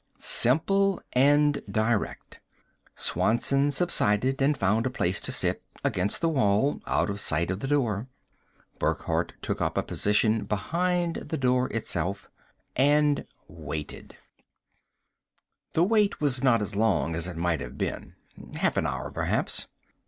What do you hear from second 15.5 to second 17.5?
The wait was not as long as it